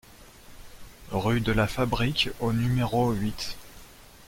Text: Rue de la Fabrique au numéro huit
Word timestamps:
Rue 1.11 1.41
de 1.41 1.51
la 1.51 1.67
Fabrique 1.67 2.29
au 2.39 2.53
numéro 2.53 3.11
huit 3.11 3.55